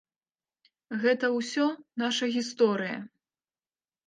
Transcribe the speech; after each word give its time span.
Гэта 1.03 1.29
ўсё 1.35 1.67
наша 2.03 2.25
гісторыя. 2.37 2.97